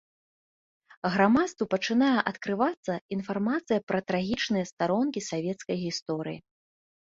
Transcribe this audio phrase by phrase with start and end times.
[1.15, 6.39] Грамадству пачынае адкрывацца інфармацыя пра трагічныя старонкі савецкай гісторыі.